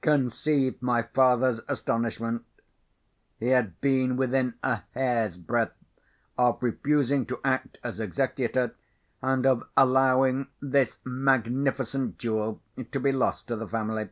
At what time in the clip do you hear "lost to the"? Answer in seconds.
13.12-13.68